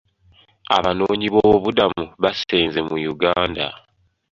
Abanoonyiboobubudamu 0.77 2.03
baasenze 2.21 2.79
mu 2.87 2.95
Uganda. 3.13 3.65